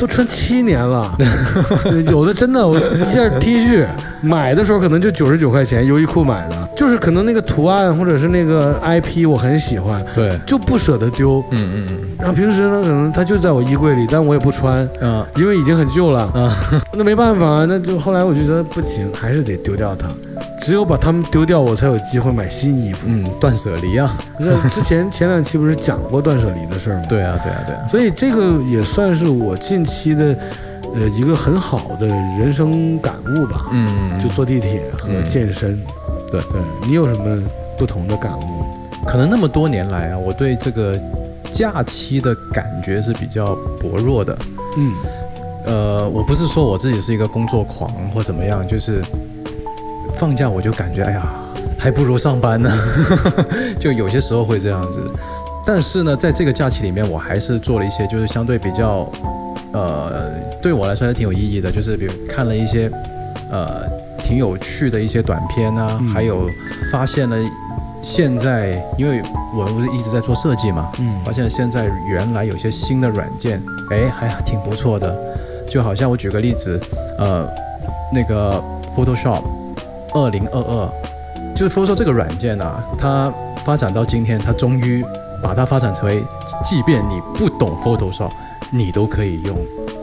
[0.03, 1.17] 都穿七年了，
[2.11, 3.85] 有的真的，我一件 T 恤
[4.21, 11.41] 买的时候可能就九十九块钱，优衣库买的，就是可能那个图案或者是那个 IP 我很喜欢，对，就不舍得丢。
[11.51, 16.29] 嗯嗯嗯然后平时呢，可能它就在我衣柜里，但我也不穿，嗯啊因为已经很旧了。
[16.35, 16.51] 嗯，
[16.97, 20.07] 那没办法，那就后来我就觉得不行，还是得丢掉它。
[20.59, 23.07] 只有把它们丢掉，我才有机会买新衣服。
[23.07, 27.05] 嗯，断舍离啊，那之前前两期不是讲过断舍离的事儿吗？
[27.09, 30.35] 对啊对啊对啊，所以这个也算是我近期的，
[30.95, 33.67] 呃，一个很好的人生感悟吧。
[33.71, 35.79] 嗯，就坐地铁和嗯健身。
[36.31, 37.43] 对对，你有什么
[37.77, 38.63] 不同的感悟？
[39.05, 40.97] 可能那么多年来啊，我对这个
[41.51, 44.37] 假期的感觉是比较薄弱的。
[44.77, 44.93] 嗯
[45.65, 49.01] 呃，我不是说我自己是一个工作狂或怎么样，就是
[50.17, 51.23] 放假我就感觉，哎呀，
[51.77, 52.71] 还不如上班呢，
[53.79, 54.99] 就有些时候会这样子。
[55.65, 59.09] 但是呢，在这个假期里面，我还是做了一些就是相对比较，
[59.71, 60.29] 呃，
[60.61, 62.91] 对我来说还挺有意义的，就是比如看了一些，
[63.49, 63.83] 呃，
[64.21, 66.49] 挺有趣的一些短片啊，嗯还有
[66.91, 67.37] 发现了
[68.01, 69.21] 现在，因为
[69.55, 75.15] 我不是一直在做设计嘛，嗯发现现在原来有些新的软件，哎，还挺不错的。
[75.69, 76.79] 就好像我举个例子，
[77.17, 77.47] 呃，
[78.13, 78.61] 那个
[78.95, 79.41] Photoshop
[80.13, 80.89] 二零二二，
[81.55, 83.33] 就是 Photoshop 这个软件啊，它
[83.65, 85.03] 发展到今天，它终于
[85.41, 86.23] 把它发展成为，
[86.63, 88.31] 即便你不懂 Photoshop，
[88.71, 89.57] 你都可以用。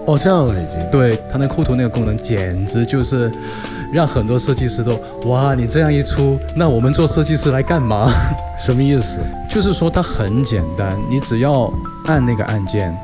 [0.07, 0.91] 哦，这样了已经。
[0.91, 3.31] 对它那抠图那个功能，简直就是
[3.93, 8.11] 让很多设计师都哇，你这样一出，那我们做设计师来干嘛？
[8.59, 9.19] 什么意思？
[9.49, 11.73] 就是说它很简单，你只要
[12.07, 12.95] 按那个按键，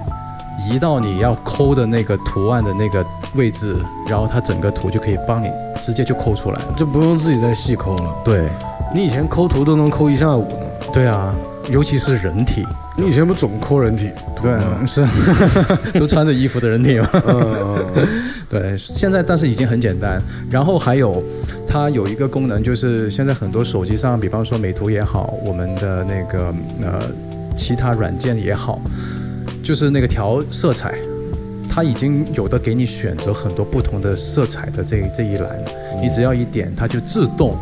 [0.68, 3.04] 移到你要抠的那个图案的那个
[3.36, 3.76] 位置，
[4.08, 5.48] 然后它整个图就可以帮你
[5.80, 6.74] 直接就抠出来了。
[6.76, 8.14] 就不用自己再细抠了。
[8.24, 8.48] 对，
[8.94, 10.90] 你以前抠图都能抠一下午呢。
[10.92, 11.34] 对啊，
[11.68, 12.64] 尤其是人体，
[12.96, 14.86] 你以前不总抠人体图吗？
[14.86, 15.04] 是
[15.98, 17.08] 都穿着衣服的人体嘛。
[17.12, 18.08] 嗯嗯
[18.48, 20.22] 对，现在但是已经很简单。
[20.48, 21.22] 然后还有，
[21.66, 27.02] 它有一个功能，就是现在很多手机上，比方说美图也好，我们的那个呃
[27.56, 28.80] 其他软件也好，
[29.64, 30.94] 就是那个调色彩，
[31.76, 35.50] 它已经有的给你选择很多不同的色彩的这这一栏，
[36.00, 37.54] 你只要一点，它就自动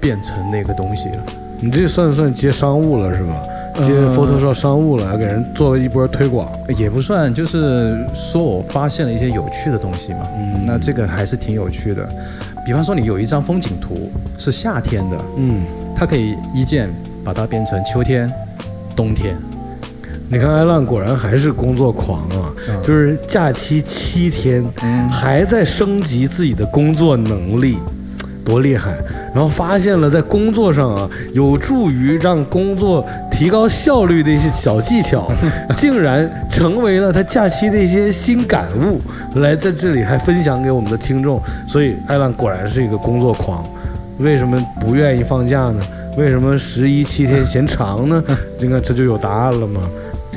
[0.00, 1.26] 变成那个东西了。
[1.58, 3.42] 你这算不算接商务了是吧？
[3.80, 6.48] 接呃 Photoshop 商务了，给人做了一波推广。
[6.78, 10.20] 也不算，就是说我发现了一些有趣的东西嘛。
[10.36, 12.08] 嗯那这个还是挺有趣的。
[12.64, 14.08] 比方说，你有一张风景图
[14.38, 15.64] 是夏天的，嗯，
[15.96, 16.88] 它可以一键
[17.24, 18.32] 把它变成秋天、
[18.94, 19.36] 冬天。
[20.28, 27.78] 你看艾浪果然还是工作狂啊，嗯就是假期七天，嗯还在升级自己的工作能力，
[28.44, 28.96] 多厉害！
[29.32, 35.30] 然后发现了在工作上啊，有助于让工作提高效率的一些小技巧，
[35.76, 39.00] 竟然成为了他假期的一些新感悟，
[39.36, 41.40] 来在这里还分享给我们的听众。
[41.68, 43.64] 所以艾浪果然是一个工作狂，
[44.18, 45.86] 为什么不愿意放假呢？
[46.16, 48.24] 为什么十一七天嫌长呢？
[48.58, 49.80] 你看这就有答案了嘛。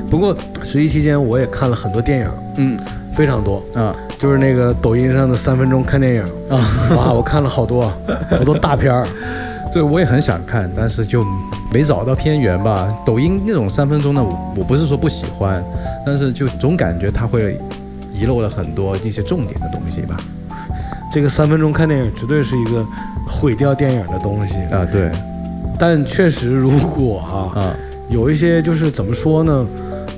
[0.10, 2.80] 不过十一期间我也看了很多电影，嗯
[3.14, 6.60] 非常多，啊就是那个抖音上的三分钟看电影，啊，
[6.96, 7.92] 哇，我看了好多
[8.30, 9.08] 好多大片儿。
[9.72, 11.24] 对，我也很想看，但是就
[11.72, 12.92] 没找到片源吧。
[13.06, 15.64] 抖音那种三分钟的，我我不是说不喜欢，
[16.04, 17.56] 但是就总感觉它会
[18.12, 20.18] 遗漏了很多一些重点的东西吧。
[21.14, 22.84] 这个三分钟看电影绝对是一个
[23.28, 24.56] 毁掉电影的东西。
[24.74, 25.12] 啊，对，
[25.78, 27.76] 但确实，如果啊，啊，
[28.10, 29.68] 有一些就是怎么说呢？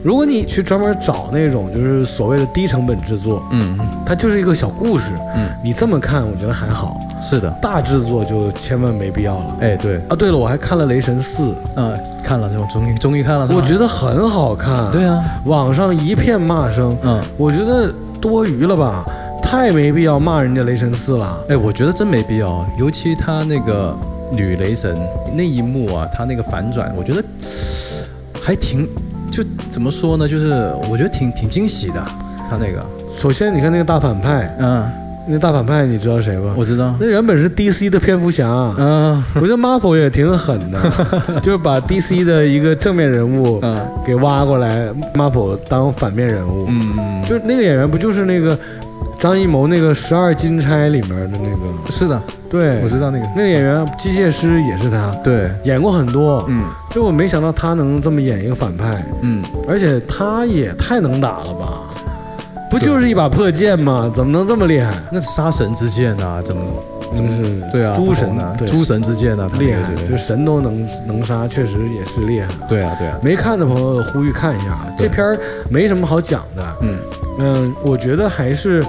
[0.04, 6.97] 如果你去专门找那种就是所谓的低成本制作，嗯它就是一个小故事，嗯，你这么看我觉得还好。
[7.20, 9.58] 是的，大制作就千万没必要了。
[9.62, 11.43] 哎，对，啊，对了，我还看了《雷神四》，
[11.76, 14.91] 嗯、看了，我终于终于看了，我觉得很好看。
[14.91, 19.06] 对，啊，网上一片骂声，嗯，我觉得多余了吧，
[19.43, 21.38] 太没必要骂人家《雷神四》了。
[21.49, 23.95] 哎，我觉得真没必要，尤其他那个
[24.32, 24.97] 女雷神
[25.36, 27.24] 那一幕啊，他那个反转，我觉得
[28.41, 28.88] 还挺，
[29.32, 32.03] 就怎么说呢，就是我觉得挺挺惊喜的，
[32.49, 34.86] 他那个，首先，你看那个大反派，嗯，
[35.27, 36.53] 那个大反派你知道谁吗？
[36.57, 39.23] 我知道，那原本是 DC 的蝙蝠侠，嗯。
[39.36, 40.79] 我觉得 Marvel 也挺狠的，
[41.41, 43.79] 就是把 DC 的一个正面人物嗯。
[44.05, 46.65] 给挖过来，Marvel 当反面人物。
[46.69, 48.57] 嗯嗯，就那个演员不就是那个
[49.22, 51.91] 张艺谋那个《十二金钗》里面的那个？
[51.91, 52.19] 是的，
[52.49, 52.82] 对。
[52.82, 56.43] 我，知道那个，那个演员机械师也是他，对，演过很多。
[56.47, 56.65] 嗯。
[56.89, 61.82] 就我没想到他能这么演一个反派，嗯，而且他也太能打了吧？
[62.72, 64.11] 不就是一把破剑吗？
[64.11, 64.91] 怎么能这么厉害？
[65.11, 66.63] 那是杀神之剑啊，怎么
[67.15, 67.61] 真是。
[67.72, 72.47] 对啊，诸神啊，诸神之剑啊，他厉害，就神都能能杀，确实也是厉害。
[72.67, 75.38] 对啊对啊，没看的朋友呼吁看一下啊，这片儿
[75.69, 76.65] 没什么好讲的。
[76.82, 76.97] 嗯。
[77.39, 78.86] 嗯，我觉得还是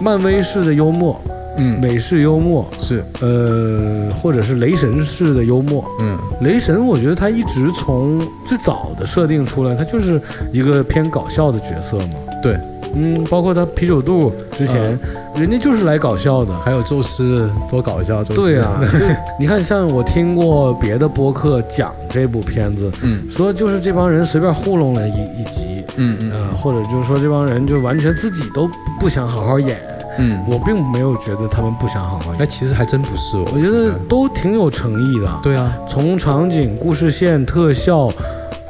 [0.00, 1.20] 漫威式的幽默，
[1.58, 5.84] 嗯，美式幽默，是，呃，或者是雷神式的幽默。
[6.00, 6.16] 嗯。
[6.42, 10.20] 雷神，我觉得他一直从最早的设定出来，他就是
[10.52, 12.14] 一个偏搞笑的角色嘛。
[12.42, 12.58] 对，
[12.94, 14.98] 嗯，包括他啤酒肚之前，
[15.36, 16.52] 人家就是来搞笑的。
[16.60, 18.80] 还有宙斯多搞笑，宙斯，对啊，
[19.38, 28.68] 你看，像我听过别的播客讲这部片子，嗯说就是这帮人随便糊弄了一一集，嗯嗯呃，或者就是说这帮人就完全自己都
[28.98, 29.78] 不想好好演。
[30.18, 35.28] 嗯，我并没有觉得他们不想好好哎，演，其实还真不是哦，我觉得都挺有诚意的。
[35.42, 38.10] 对啊，从场景、故事线、特效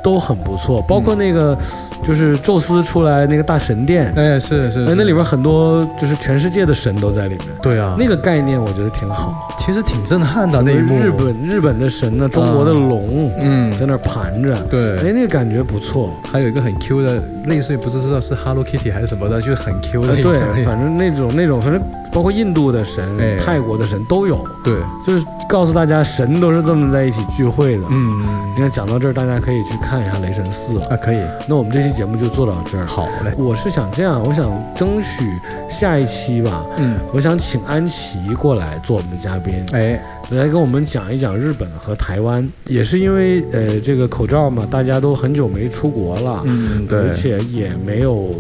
[0.07, 1.59] 都很不错，包括那个
[2.01, 9.53] 就是宙斯出来那个大神殿，哎是是，那里边很多就是全世界的神都在里面，对啊，那个概念我觉得挺好。
[9.59, 13.77] 其实挺震撼的那一幕，日本日本的神呢，中国的龙嗯。
[13.77, 14.97] 在那儿盘着，对。
[14.99, 16.15] 哎，对，那个感觉不错。
[16.31, 21.81] 还有一个很 Q 的，类似于不知道是 Hello Kitty 还是什么的，就是很 Q 的对，反正那种那种，反正
[22.13, 23.37] 包括印度的神、哎。
[23.39, 24.75] 泰国的神都有，对，
[25.07, 27.85] 就是告诉大家神都是这么在一起聚会的。
[27.91, 28.25] 嗯。
[28.57, 30.87] 你看讲到这儿，大家可以去看一下《雷神四》了。
[30.89, 32.87] 啊可以，那我们这期节目就做到这儿。
[32.87, 35.31] 好嘞，我是想这样，我想争取
[35.69, 42.47] 下一期吧，嗯，我想请安琪过来做我们的嘉宾，哎，来跟我们讲一讲日本和台湾。
[42.67, 48.35] 也是因为呃这个口罩嘛，大家都很久没出国了，嗯对而，且也没有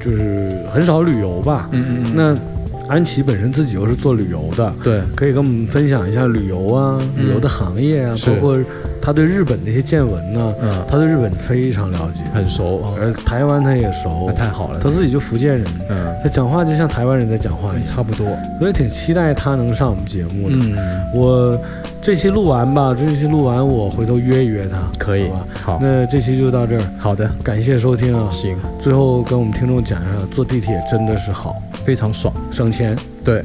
[0.00, 1.68] 就是很少旅游吧。
[1.72, 2.38] 嗯嗯嗯，那
[2.92, 8.58] 安琪本身自己又是做旅游的，对，可以跟我们分享一下旅游啊、嗯旅游的行业啊，包括
[9.00, 14.24] 他对日本的一些见闻呢、嗯，他对日本非常了解，很熟啊，而台湾他也熟。
[14.26, 18.26] 那，太好了，他自己就福建人，嗯，他讲话就像台湾人在讲话一样，差不多，
[18.60, 20.56] 我也挺期待他能上我们节目的。
[20.56, 20.76] 嗯，
[21.14, 21.58] 我
[22.02, 25.28] 这期录完吧，这期录完我回头约一约他，可以。
[25.28, 25.46] 好吧？
[25.62, 28.30] 好，那这期就到这儿，好的，感谢收听啊！
[28.32, 32.96] 行，最后跟我们听众讲一下，坐地铁真的是好，非常爽，省钱。
[33.24, 33.44] 对，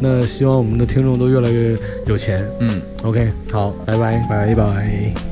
[0.00, 1.76] 那希望我们的听众都越来越
[2.06, 2.44] 有钱。
[2.60, 4.26] 嗯，OK，好，拜拜。
[4.28, 5.29] 拜拜。